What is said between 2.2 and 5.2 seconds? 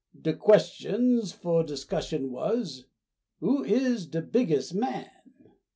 was, "Who is de bigges' man?"